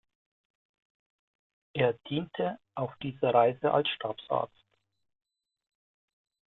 [1.73, 4.65] Er diente auf dieser Reise als Stabsarzt.